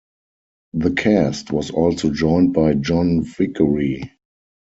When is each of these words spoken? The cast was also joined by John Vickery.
The 0.73 0.93
cast 0.93 1.51
was 1.51 1.69
also 1.69 2.09
joined 2.09 2.55
by 2.55 2.73
John 2.73 3.21
Vickery. 3.21 4.09